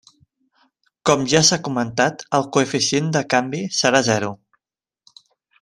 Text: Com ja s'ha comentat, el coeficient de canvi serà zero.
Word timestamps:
Com 1.09 1.25
ja 1.33 1.41
s'ha 1.49 1.59
comentat, 1.67 2.25
el 2.39 2.47
coeficient 2.57 3.13
de 3.19 3.25
canvi 3.37 3.63
serà 3.83 4.05
zero. 4.13 4.33